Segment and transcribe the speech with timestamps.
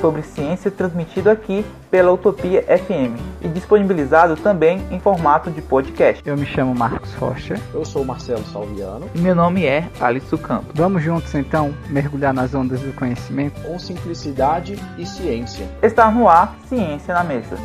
[0.00, 6.22] sobre ciência transmitido aqui pela Utopia FM e disponibilizado também em formato de podcast.
[6.26, 7.60] Eu me chamo Marcos Rocha.
[7.72, 9.08] Eu sou Marcelo Salviano.
[9.14, 10.72] E meu nome é Alisson Campos.
[10.74, 15.68] Vamos juntos então mergulhar nas ondas do conhecimento com simplicidade e ciência.
[15.82, 17.56] Está no ar Ciência na Mesa.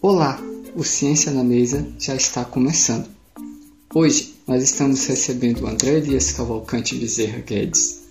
[0.00, 0.38] Olá,
[0.76, 3.08] o Ciência na Mesa já está começando.
[3.92, 8.04] Hoje nós estamos recebendo o André Elias Cavalcante Bezerra Guedes.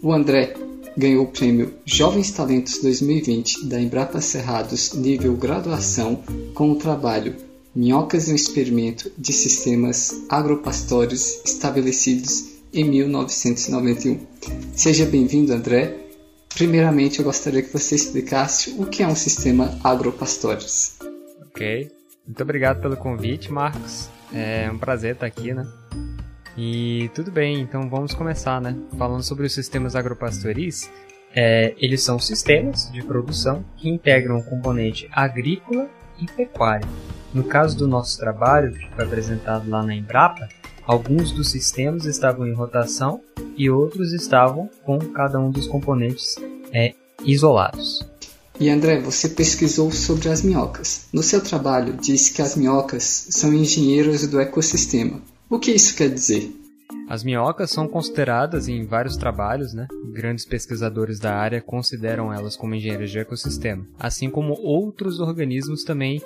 [0.00, 0.54] O André
[0.96, 6.22] ganhou o prêmio Jovens Talentos 2020 da Embrapa Cerrados nível graduação
[6.54, 7.36] com o trabalho
[7.74, 14.18] Minhocas e um Experimento de Sistemas Agropastores estabelecidos em 1991.
[14.74, 15.96] Seja bem-vindo, André.
[16.54, 20.98] Primeiramente, eu gostaria que você explicasse o que é um sistema agropastores.
[21.46, 21.90] Ok.
[22.26, 24.10] Muito obrigado pelo convite, Marcos.
[24.32, 25.66] É um prazer estar aqui, né?
[26.56, 28.76] E tudo bem, então vamos começar, né?
[28.98, 30.90] Falando sobre os sistemas agropastoris,
[31.34, 35.88] é, eles são sistemas de produção que integram o componente agrícola
[36.20, 36.86] e pecuário.
[37.32, 40.48] No caso do nosso trabalho, que foi apresentado lá na Embrapa,
[40.86, 43.22] alguns dos sistemas estavam em rotação
[43.56, 46.36] e outros estavam com cada um dos componentes
[46.72, 48.11] é, isolados.
[48.62, 51.08] E André, você pesquisou sobre as minhocas.
[51.12, 55.20] No seu trabalho, disse que as minhocas são engenheiros do ecossistema.
[55.50, 56.48] O que isso quer dizer?
[57.08, 59.88] As minhocas são consideradas em vários trabalhos, né?
[60.12, 66.22] Grandes pesquisadores da área consideram elas como engenheiros de ecossistema, assim como outros organismos também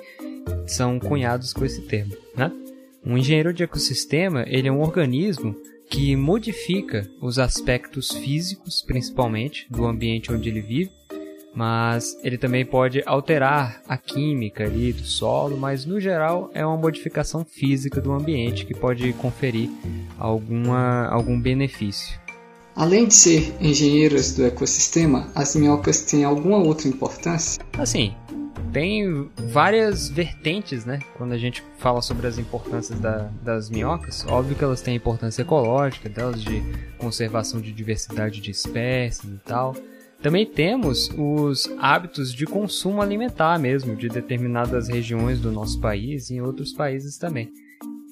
[0.67, 2.51] são cunhados com esse termo, né?
[3.03, 5.55] Um engenheiro de ecossistema, ele é um organismo
[5.89, 10.91] que modifica os aspectos físicos, principalmente, do ambiente onde ele vive,
[11.57, 16.77] mas ele também pode alterar a química ali do solo, mas no geral é uma
[16.77, 19.67] modificação física do ambiente que pode conferir
[20.19, 22.19] alguma, algum benefício.
[22.75, 27.59] Além de ser engenheiras do ecossistema, as minhocas têm alguma outra importância?
[27.75, 28.13] Assim,
[28.71, 30.99] tem várias vertentes, né?
[31.17, 35.41] Quando a gente fala sobre as importâncias da, das minhocas, óbvio que elas têm importância
[35.41, 36.61] ecológica delas, de
[36.99, 39.75] conservação de diversidade de espécies e tal.
[40.21, 46.35] Também temos os hábitos de consumo alimentar mesmo, de determinadas regiões do nosso país e
[46.35, 47.51] em outros países também.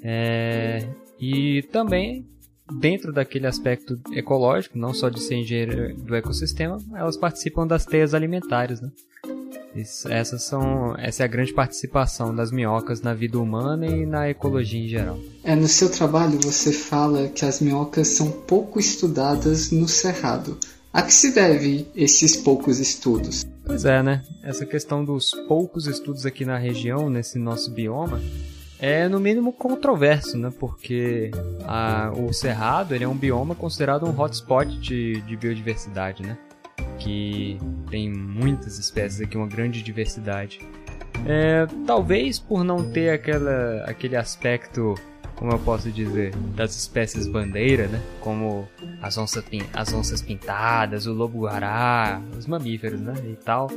[0.04, 0.88] É,
[1.20, 2.28] e também,
[2.80, 8.14] dentro daquele aspecto ecológico, não só de ser engenheiro do ecossistema, elas participam das teias
[8.14, 8.80] alimentares.
[8.80, 8.92] Né?
[10.10, 14.80] Essas são, essa é a grande participação das minhocas na vida humana e na ecologia
[14.80, 15.20] em geral.
[15.44, 20.58] É, no seu trabalho você fala que as minhocas são pouco estudadas no Cerrado.
[20.96, 23.46] A que se deve esses poucos estudos?
[23.66, 24.22] Pois é, né?
[24.42, 28.22] Essa questão dos poucos estudos aqui na região, nesse nosso bioma,
[28.80, 30.54] é no mínimo controverso, né?
[30.58, 31.32] Porque
[31.66, 36.38] a, o Cerrado ele é um bioma considerado um hotspot de, de biodiversidade, né?
[36.98, 37.58] Que
[37.92, 40.62] tem muitas espécies aqui, uma grande diversidade.
[41.26, 44.96] É, talvez por não ter aquela, aquele aspecto
[45.36, 48.02] como eu posso dizer, das espécies bandeira, né?
[48.22, 48.68] Como
[49.02, 53.14] as, onça, as onças pintadas, o lobo-guará, os mamíferos, né?
[53.26, 53.70] E tal.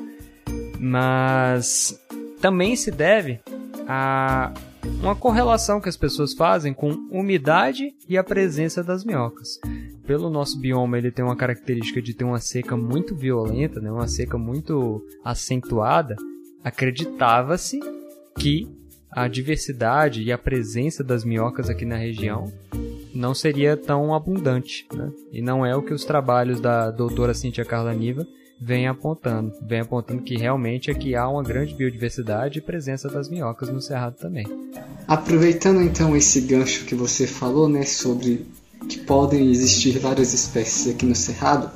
[0.78, 2.00] Mas
[2.40, 3.40] também se deve
[3.88, 4.52] a
[5.02, 9.60] uma correlação que as pessoas fazem com umidade e a presença das minhocas.
[10.06, 13.90] Pelo nosso bioma, ele tem uma característica de ter uma seca muito violenta, né?
[13.90, 16.16] uma seca muito acentuada.
[16.64, 17.78] Acreditava-se
[18.38, 18.68] que
[19.10, 22.52] a diversidade e a presença das minhocas aqui na região
[23.14, 25.10] não seria tão abundante, né?
[25.32, 28.26] E não é o que os trabalhos da doutora Cíntia Carla Niva
[28.60, 29.52] vêm apontando.
[29.66, 34.16] Vem apontando que realmente aqui há uma grande biodiversidade e presença das minhocas no Cerrado
[34.16, 34.46] também.
[35.06, 38.46] Aproveitando então esse gancho que você falou, né, sobre
[38.88, 41.70] que podem existir várias espécies aqui no Cerrado,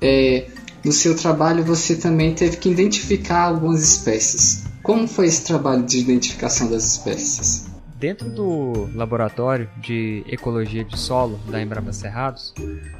[0.00, 0.48] é,
[0.84, 4.63] no seu trabalho você também teve que identificar algumas espécies.
[4.84, 7.72] Como foi esse trabalho de identificação das espécies?
[7.98, 12.52] Dentro do laboratório de ecologia de solo da Embrapa Cerrados,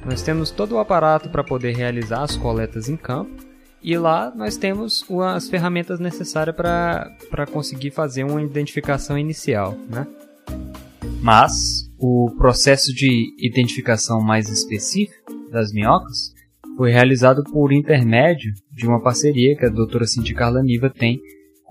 [0.02, 3.44] nós temos todo o aparato para poder realizar as coletas em campo
[3.82, 5.04] e lá nós temos
[5.34, 9.76] as ferramentas necessárias para conseguir fazer uma identificação inicial.
[9.90, 10.06] Né?
[11.20, 16.32] Mas o processo de identificação mais específico das minhocas
[16.78, 21.20] foi realizado por intermédio de uma parceria que a doutora Cindy Carla Niva tem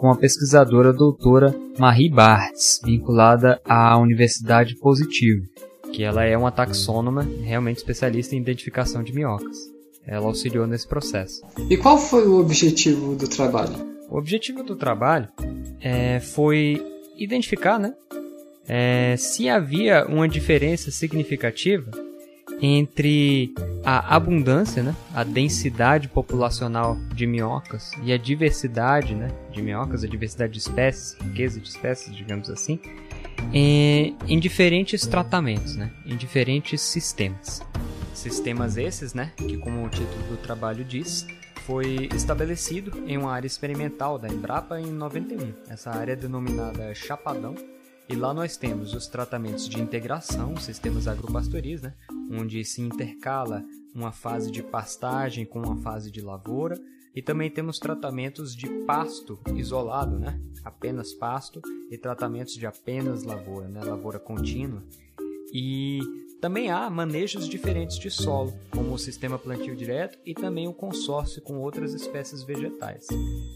[0.03, 5.47] com a pesquisadora doutora Marie Bartz, vinculada à Universidade Positivo.
[5.93, 9.55] que ela é uma taxônoma realmente especialista em identificação de minhocas.
[10.05, 11.41] Ela auxiliou nesse processo.
[11.69, 13.75] E qual foi o objetivo do trabalho?
[14.09, 15.29] O objetivo do trabalho
[15.79, 16.85] é, foi
[17.15, 17.93] identificar né,
[18.67, 21.91] é, se havia uma diferença significativa
[22.65, 30.01] entre a abundância, né, a densidade populacional de minhocas e a diversidade né, de minhocas,
[30.01, 32.79] a diversidade de espécies, riqueza de espécies, digamos assim,
[33.51, 37.61] em, em diferentes tratamentos, né, em diferentes sistemas.
[38.13, 41.27] Sistemas esses, né, que como o título do trabalho diz,
[41.65, 45.51] foi estabelecido em uma área experimental da Embrapa em 91.
[45.67, 47.55] Essa área é denominada Chapadão
[48.07, 51.93] e lá nós temos os tratamentos de integração, sistemas agropastoris, né?
[52.39, 53.63] Onde se intercala
[53.93, 56.79] uma fase de pastagem com uma fase de lavoura.
[57.15, 60.39] E também temos tratamentos de pasto isolado, né?
[60.63, 63.83] apenas pasto, e tratamentos de apenas lavoura, né?
[63.83, 64.83] lavoura contínua.
[65.53, 65.99] E
[66.43, 71.41] também há manejos diferentes de solo, como o sistema plantio direto e também o consórcio
[71.41, 73.07] com outras espécies vegetais.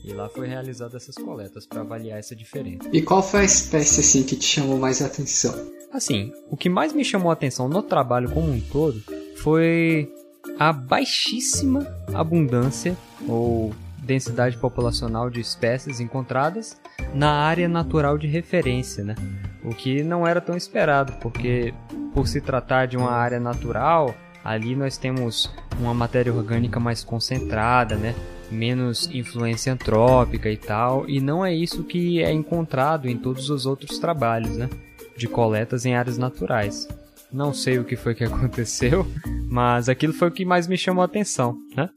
[0.06, 2.88] E lá foi realizada essas coletas para avaliar essa diferença.
[2.94, 5.54] E qual foi a espécie assim que te chamou mais atenção?
[5.92, 9.04] Assim, o que mais me chamou a atenção no trabalho como um todo
[9.36, 10.10] foi
[10.57, 12.95] a baixíssima abundância
[13.28, 16.80] ou densidade populacional de espécies encontradas
[17.13, 19.16] na área natural de referência, né?
[19.62, 21.74] O que não era tão esperado, porque
[22.18, 27.96] por se tratar de uma área natural, ali nós temos uma matéria orgânica mais concentrada,
[27.96, 28.16] né?
[28.50, 33.68] menos influência antrópica e tal, e não é isso que é encontrado em todos os
[33.68, 34.68] outros trabalhos, né?
[35.16, 36.88] De coletas em áreas naturais.
[37.31, 39.06] Não sei o que foi que aconteceu,
[39.48, 41.88] mas aquilo foi o que mais me chamou a atenção, né?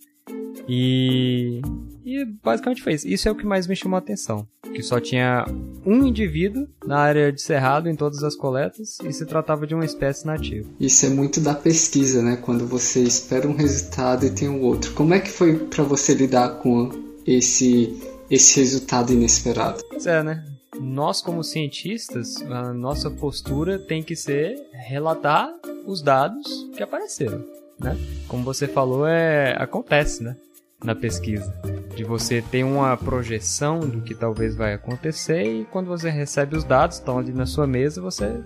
[0.72, 1.60] E,
[2.04, 3.08] e basicamente foi isso.
[3.08, 4.46] Isso é o que mais me chamou a atenção.
[4.72, 5.44] Que só tinha
[5.84, 9.84] um indivíduo na área de cerrado em todas as coletas e se tratava de uma
[9.84, 10.70] espécie nativa.
[10.78, 12.36] Isso é muito da pesquisa, né?
[12.36, 14.92] Quando você espera um resultado e tem um outro.
[14.92, 16.88] Como é que foi para você lidar com
[17.26, 18.00] esse
[18.30, 19.82] esse resultado inesperado?
[19.88, 20.44] Pois é, né?
[20.80, 25.52] Nós como cientistas, a nossa postura tem que ser relatar
[25.84, 26.46] os dados
[26.76, 27.44] que apareceram,
[27.76, 27.98] né?
[28.28, 30.36] Como você falou, é acontece, né?
[30.84, 31.52] Na pesquisa.
[31.94, 36.64] De você ter uma projeção do que talvez vai acontecer e quando você recebe os
[36.64, 38.40] dados, estão ali na sua mesa, você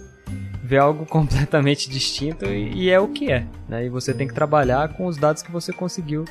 [0.62, 3.46] vê algo completamente distinto e, e é o que é.
[3.69, 3.86] Né?
[3.86, 6.25] E você tem que trabalhar com os dados que você conseguiu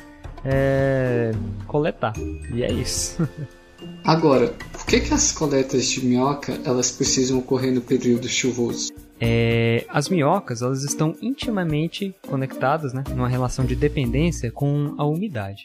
[0.44, 1.32] é,
[1.66, 2.12] coletar.
[2.52, 3.26] E é isso.
[4.04, 8.92] Agora, por que, que as coletas de minhoca elas precisam ocorrer no período chuvoso?
[9.20, 15.64] É, as minhocas elas estão intimamente conectadas, né, numa relação de dependência com a umidade.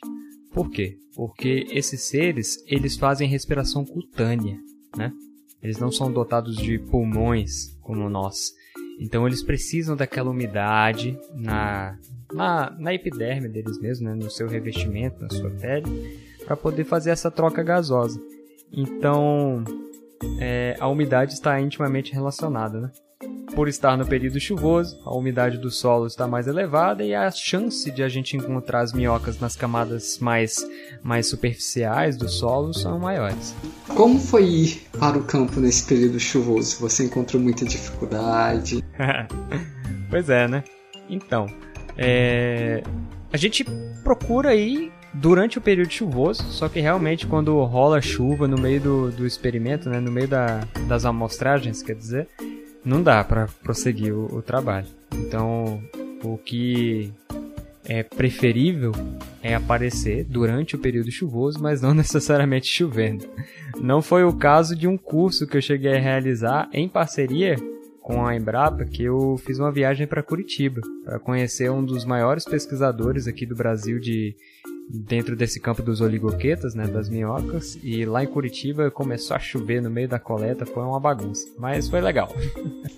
[0.52, 0.98] Por quê?
[1.16, 4.58] Porque esses seres, eles fazem respiração cutânea,
[4.96, 5.12] né?
[5.62, 8.54] Eles não são dotados de pulmões como nós.
[9.00, 11.98] Então eles precisam daquela umidade na,
[12.34, 14.16] na, na epiderme deles mesmos, né?
[14.16, 18.22] no seu revestimento, na sua pele, para poder fazer essa troca gasosa.
[18.72, 19.64] Então
[20.40, 22.82] é, a umidade está intimamente relacionada.
[22.82, 22.92] Né?
[23.60, 27.92] Por estar no período chuvoso, a umidade do solo está mais elevada e a chance
[27.92, 30.66] de a gente encontrar as minhocas nas camadas mais,
[31.04, 33.54] mais superficiais do solo são maiores.
[33.90, 36.80] Como foi ir para o campo nesse período chuvoso?
[36.80, 38.82] Você encontrou muita dificuldade?
[40.10, 40.64] pois é, né?
[41.10, 41.46] Então,
[41.98, 42.82] é...
[43.34, 43.66] a gente
[44.06, 49.12] procura ir durante o período chuvoso, só que realmente quando rola chuva no meio do,
[49.12, 52.30] do experimento, né, no meio da, das amostragens, quer dizer,
[52.84, 54.88] não dá para prosseguir o, o trabalho.
[55.14, 55.82] Então,
[56.24, 57.12] o que
[57.86, 58.92] é preferível
[59.42, 63.26] é aparecer durante o período chuvoso, mas não necessariamente chovendo.
[63.80, 67.56] Não foi o caso de um curso que eu cheguei a realizar em parceria
[68.02, 72.44] com a Embrapa, que eu fiz uma viagem para Curitiba, para conhecer um dos maiores
[72.44, 74.36] pesquisadores aqui do Brasil de
[74.90, 79.82] dentro desse campo dos oligoquetas, né, das minhocas, e lá em Curitiba começou a chover
[79.82, 82.34] no meio da coleta, foi uma bagunça, mas foi legal.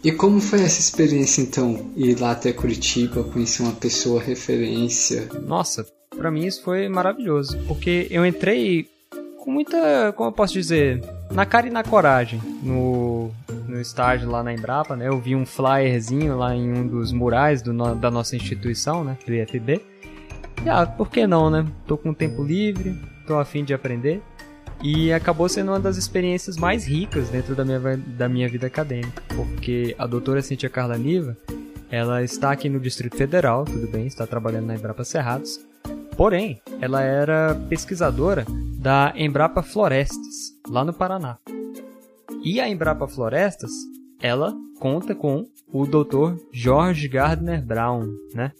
[0.03, 5.29] E como foi essa experiência então, ir lá até Curitiba, conhecer uma pessoa referência?
[5.45, 5.85] Nossa,
[6.17, 8.87] para mim isso foi maravilhoso, porque eu entrei
[9.37, 13.29] com muita, como eu posso dizer, na cara e na coragem no,
[13.67, 15.07] no estágio lá na Embrapa, né?
[15.07, 19.33] Eu vi um flyerzinho lá em um dos murais do, da nossa instituição, né, do
[19.33, 19.81] IFB,
[20.69, 21.65] ah, por que não, né?
[21.87, 24.21] Tô com tempo livre, tô afim de aprender.
[24.83, 29.21] E acabou sendo uma das experiências mais ricas dentro da minha, da minha vida acadêmica,
[29.35, 31.37] porque a doutora Cintia Carla Niva,
[31.91, 35.59] ela está aqui no Distrito Federal, tudo bem, está trabalhando na Embrapa Cerrados,
[36.17, 38.43] porém, ela era pesquisadora
[38.79, 41.37] da Embrapa Florestas, lá no Paraná.
[42.43, 43.71] E a Embrapa Florestas
[44.19, 46.37] ela conta com o Dr.
[46.51, 48.51] George Gardner Brown, né?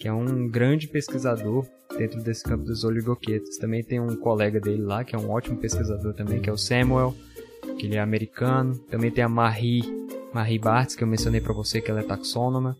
[0.00, 1.66] Que é um grande pesquisador
[1.96, 3.58] dentro desse campo dos oligoquetos.
[3.58, 6.56] Também tem um colega dele lá, que é um ótimo pesquisador também, que é o
[6.56, 7.14] Samuel,
[7.78, 8.78] que ele é americano.
[8.90, 9.84] Também tem a Marie,
[10.32, 12.78] Marie Bartz, que eu mencionei para você, que ela é taxônoma.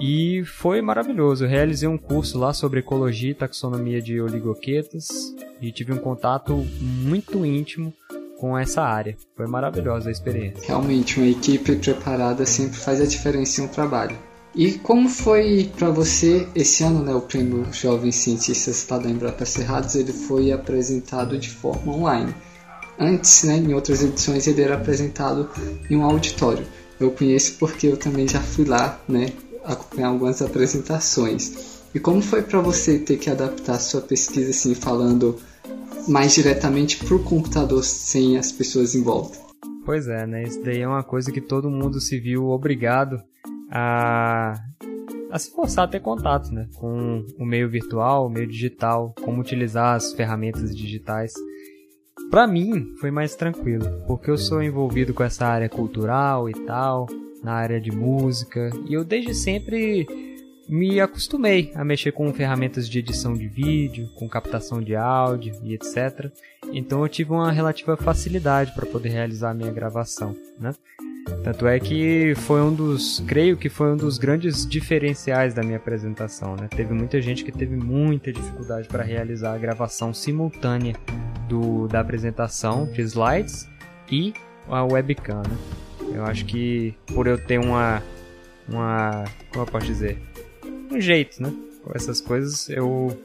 [0.00, 1.44] E foi maravilhoso.
[1.44, 6.54] Eu realizei um curso lá sobre ecologia e taxonomia de oligoquetas e tive um contato
[6.80, 7.92] muito íntimo
[8.38, 9.14] com essa área.
[9.36, 10.66] Foi maravilhosa a experiência.
[10.66, 14.16] Realmente, uma equipe preparada sempre faz a diferença em um trabalho.
[14.56, 19.44] E como foi para você esse ano, né, o prêmio Jovens Cientistas está da Embrapa
[19.44, 22.34] Cerrados, ele foi apresentado de forma online.
[22.98, 25.50] Antes, né, em outras edições, ele era apresentado
[25.90, 26.64] em um auditório.
[26.98, 29.26] Eu conheço porque eu também já fui lá, né,
[29.62, 31.82] acompanhar algumas apresentações.
[31.94, 35.36] E como foi para você ter que adaptar sua pesquisa assim, falando
[36.08, 39.38] mais diretamente para o computador sem as pessoas em volta?
[39.84, 40.44] Pois é, né?
[40.44, 43.22] Isso daí é uma coisa que todo mundo se viu obrigado
[43.70, 44.54] a,
[45.30, 46.68] a se forçar a ter contato, né?
[46.76, 51.32] Com o meio virtual, o meio digital, como utilizar as ferramentas digitais.
[52.30, 57.06] Para mim foi mais tranquilo, porque eu sou envolvido com essa área cultural e tal,
[57.42, 60.06] na área de música, e eu desde sempre
[60.68, 65.74] me acostumei a mexer com ferramentas de edição de vídeo, com captação de áudio e
[65.74, 66.30] etc.
[66.72, 70.72] Então eu tive uma relativa facilidade para poder realizar a minha gravação, né?
[71.42, 75.76] Tanto é que foi um dos, creio que foi um dos grandes diferenciais da minha
[75.76, 76.68] apresentação, né?
[76.68, 80.94] Teve muita gente que teve muita dificuldade para realizar a gravação simultânea
[81.48, 83.68] do, da apresentação de slides
[84.10, 84.34] e
[84.68, 85.56] a webcam, né?
[86.14, 88.02] Eu acho que por eu ter uma,
[88.68, 90.18] uma, como eu posso dizer,
[90.90, 91.52] um jeito, né?
[91.82, 93.16] Com essas coisas eu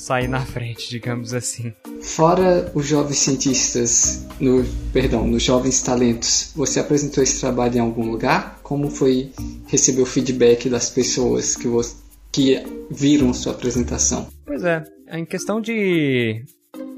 [0.00, 1.72] sair na frente, digamos assim.
[2.00, 8.10] Fora os jovens cientistas, no, perdão, nos jovens talentos, você apresentou esse trabalho em algum
[8.10, 8.58] lugar?
[8.62, 9.30] Como foi
[9.66, 11.96] receber o feedback das pessoas que, você,
[12.32, 14.28] que viram sua apresentação?
[14.46, 16.44] Pois é, em questão de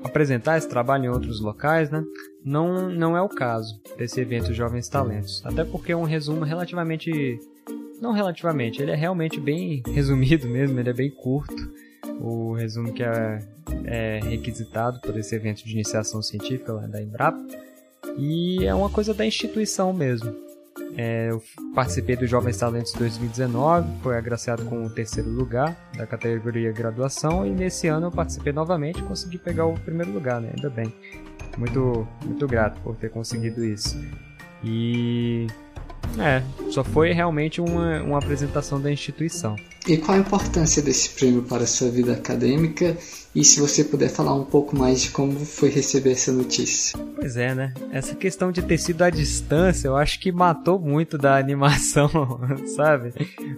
[0.04, 2.04] apresentar esse trabalho em outros locais, né?
[2.44, 5.44] Não, não é o caso desse evento Jovens Talentos.
[5.44, 7.38] Até porque é um resumo relativamente.
[8.00, 11.70] Não relativamente, ele é realmente bem resumido mesmo, ele é bem curto
[12.20, 13.38] o resumo que é,
[13.84, 17.40] é requisitado por esse evento de iniciação científica lá da Embrapa.
[18.18, 20.34] E é uma coisa da instituição mesmo.
[20.96, 21.42] É, eu
[21.74, 27.50] participei do Jovens Talentos 2019, foi agraciado com o terceiro lugar da categoria graduação e
[27.50, 30.50] nesse ano eu participei novamente e consegui pegar o primeiro lugar, né?
[30.54, 30.92] Ainda bem.
[31.56, 33.98] Muito, muito grato por ter conseguido isso.
[34.62, 35.46] E
[36.18, 39.56] é, só foi realmente uma, uma apresentação da instituição.
[39.86, 42.96] E qual a importância desse prêmio para a sua vida acadêmica?
[43.34, 46.98] E se você puder falar um pouco mais de como foi receber essa notícia.
[47.16, 47.72] Pois é, né?
[47.90, 52.10] Essa questão de ter sido à distância, eu acho que matou muito da animação,
[52.76, 53.12] sabe?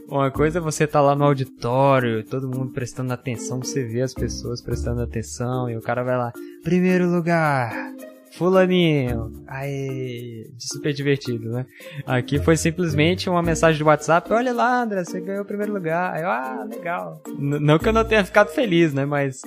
[0.08, 4.00] Uma coisa é você estar tá lá no auditório, todo mundo prestando atenção, você vê
[4.00, 6.32] as pessoas prestando atenção, e o cara vai lá,
[6.62, 7.93] primeiro lugar,
[8.36, 9.44] Fulaninho.
[9.46, 11.66] Aí, super divertido, né?
[12.06, 16.14] Aqui foi simplesmente uma mensagem do WhatsApp: Olha lá, André, você ganhou o primeiro lugar.
[16.14, 17.22] Aí ah, legal.
[17.26, 19.04] N não que eu não tenha ficado feliz, né?
[19.04, 19.42] Mas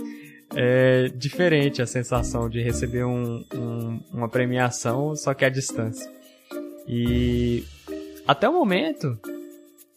[0.56, 6.10] é diferente a sensação de receber um, um, uma premiação, só que à distância.
[6.88, 7.66] E
[8.26, 9.20] até o momento,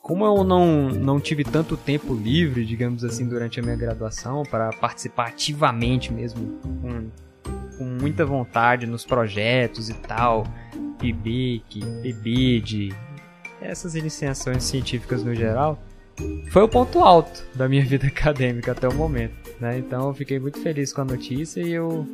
[0.01, 4.71] como eu não, não tive tanto tempo livre, digamos assim, durante a minha graduação, para
[4.71, 7.11] participar ativamente mesmo com
[7.81, 10.47] com muita vontade nos projetos e tal,
[10.99, 12.95] PIBIC, PIBID,
[13.59, 15.83] essas iniciações científicas no geral,
[16.51, 19.35] foi o ponto alto da minha vida acadêmica até o momento.
[19.59, 19.79] Né?
[19.79, 22.07] Então eu fiquei muito feliz com a notícia e eu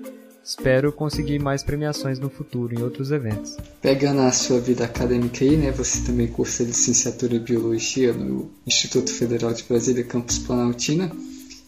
[0.44, 3.56] espero conseguir mais premiações no futuro em outros eventos.
[3.82, 9.12] Pegando a sua vida acadêmica aí, né, você também cursa licenciatura em Biologia no Instituto
[9.12, 11.11] Federal de Brasília, campus Planaltina.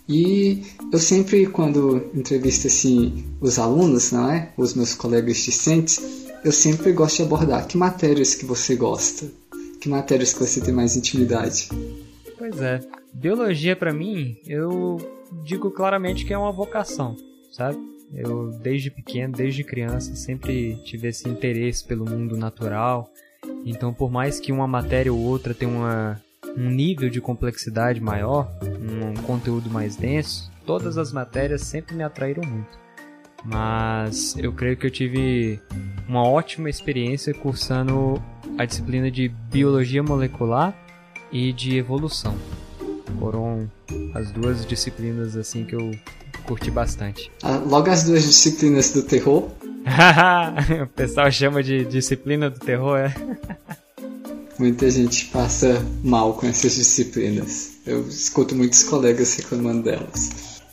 [0.08, 4.52] E eu sempre, quando entrevisto assim, os alunos, não é?
[4.56, 9.30] Os meus colegas discentes, eu sempre gosto de abordar que matérias que você gosta,
[9.80, 11.68] que matérias que você tem mais intimidade.
[12.38, 12.80] Pois é,
[13.12, 14.96] biologia para mim, eu
[15.44, 17.14] digo claramente que é uma vocação,
[17.52, 17.78] sabe?
[18.14, 23.12] Eu desde pequeno, desde criança, sempre tive esse interesse pelo mundo natural.
[23.66, 26.22] Então, por mais que uma matéria ou outra tenha uma
[26.58, 32.42] um nível de complexidade maior, um conteúdo mais denso, todas as matérias sempre me atraíram
[32.44, 32.76] muito.
[33.44, 35.60] Mas eu creio que eu tive
[36.08, 38.20] uma ótima experiência cursando
[38.58, 40.74] a disciplina de biologia molecular
[41.30, 42.36] e de evolução.
[43.20, 43.70] Foram
[44.12, 45.92] as duas disciplinas assim que eu
[46.44, 47.30] curti bastante.
[47.40, 49.48] Ah, logo as duas disciplinas do terror?
[50.82, 53.14] o pessoal chama de disciplina do terror, é?
[54.58, 57.70] Muita gente passa mal com essas disciplinas.
[57.86, 60.30] Eu escuto muitos colegas reclamando delas.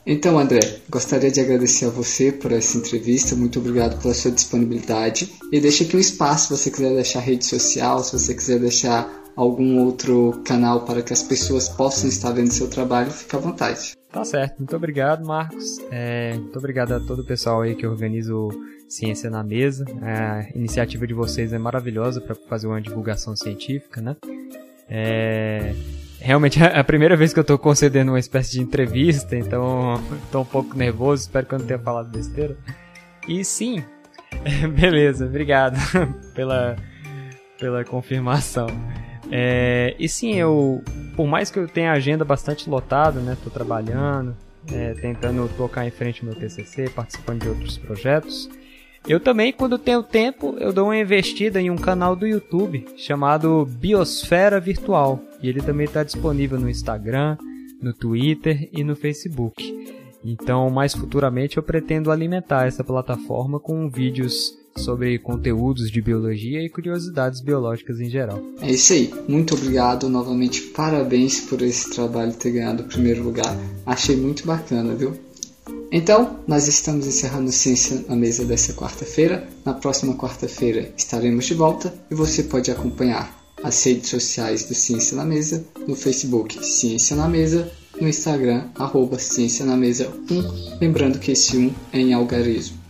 [0.08, 3.36] Então, André, gostaria de agradecer a você por essa entrevista.
[3.36, 5.32] Muito obrigado pela sua disponibilidade.
[5.52, 9.25] E deixa aqui um espaço se você quiser deixar rede social, se você quiser deixar
[9.36, 13.96] algum outro canal para que as pessoas possam estar vendo seu trabalho, fique à vontade.
[14.12, 14.60] Tá certo.
[14.60, 15.78] Muito obrigado, Marcos.
[15.92, 18.50] É, muito obrigado a todo o pessoal aí que organiza o
[18.88, 19.86] Ciência na Mesa.
[20.02, 24.16] A iniciativa de vocês é maravilhosa para fazer uma divulgação científica, né?
[24.88, 25.76] É,
[26.20, 30.44] realmente é a primeira vez que eu estou concedendo uma espécie de entrevista, então estou
[30.44, 32.56] um pouco nervoso, espero que eu não tenha falado besteira.
[33.28, 33.84] E sim,
[34.80, 35.78] beleza, obrigado
[36.34, 36.76] pela,
[37.60, 38.68] pela confirmação.
[39.32, 40.84] É, e sim, eu,
[41.16, 44.36] por mais que eu tenha agenda bastante lotada, né, tô trabalhando,
[44.72, 48.50] é, tentando tocar em frente o meu TCC, participando de outros projetos,
[49.08, 53.64] eu também, quando tenho tempo, eu dou uma investida em um canal do YouTube chamado
[53.64, 55.22] Biosfera Virtual.
[55.44, 57.38] E ele também está disponível no Instagram,
[57.80, 59.64] no Twitter e no Facebook.
[60.24, 66.70] Então, mais futuramente, eu pretendo alimentar essa plataforma com vídeos sobre conteúdos de biologia e
[66.70, 68.42] curiosidades biológicas em geral.
[68.62, 69.14] É isso aí.
[69.28, 70.10] Muito obrigado.
[70.10, 73.58] Novamente, parabéns por esse trabalho ter ganhado o primeiro lugar.
[73.86, 75.14] Achei muito bacana, viu?
[75.92, 79.48] Então, nós estamos encerrando Ciência na Mesa dessa quarta-feira.
[79.64, 85.16] Na próxima quarta-feira estaremos de volta e você pode acompanhar as redes sociais do Ciência
[85.16, 91.18] na Mesa no Facebook Ciência na Mesa, no Instagram arroba Ciência na Mesa 1, lembrando
[91.18, 92.85] que esse 1 é em algarismo.